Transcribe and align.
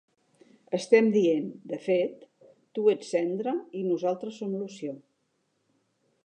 Estem 0.77 1.09
dient, 1.15 1.51
de 1.73 1.79
fet, 1.87 2.25
"tu 2.79 2.87
ets 2.95 3.13
cendra 3.17 3.55
i 3.81 3.85
nosaltres 3.91 4.41
som 4.43 4.57
loció. 4.63 4.97